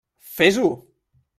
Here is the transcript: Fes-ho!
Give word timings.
Fes-ho! 0.37 0.71